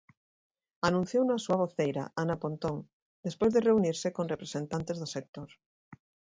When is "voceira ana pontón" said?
1.63-2.77